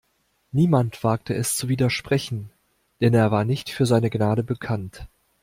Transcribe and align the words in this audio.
Niemand 0.51 1.03
wagte 1.03 1.35
es 1.35 1.55
zu 1.55 1.69
widersprechen, 1.69 2.49
denn 3.01 3.13
er 3.13 3.29
war 3.29 3.45
nicht 3.45 3.69
für 3.69 3.85
seine 3.85 4.09
Gnade 4.09 4.43
bekannt. 4.43 5.05